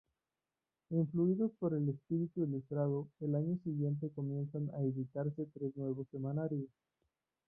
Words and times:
Influidos 0.89 1.51
por 1.59 1.75
el 1.75 1.87
espíritu 1.87 2.41
ilustrado, 2.41 3.07
el 3.19 3.35
año 3.35 3.59
siguiente 3.63 4.09
comienzan 4.09 4.71
a 4.73 4.81
editarse 4.81 5.45
tres 5.53 5.77
nuevos 5.77 6.07
semanarios. 6.09 6.71